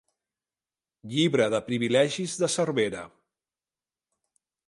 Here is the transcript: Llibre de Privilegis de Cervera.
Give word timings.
Llibre 1.11 1.47
de 1.55 1.59
Privilegis 1.67 2.35
de 2.45 2.49
Cervera. 2.55 3.05